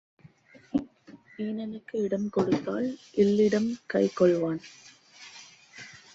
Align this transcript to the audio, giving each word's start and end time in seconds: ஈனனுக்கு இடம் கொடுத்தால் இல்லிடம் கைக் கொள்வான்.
ஈனனுக்கு 1.37 1.95
இடம் 2.01 2.29
கொடுத்தால் 2.29 2.89
இல்லிடம் 3.15 3.69
கைக் 3.85 4.17
கொள்வான். 4.19 4.61